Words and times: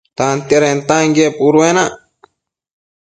Tantiadentanquien 0.17 1.31
puduenac 1.37 1.93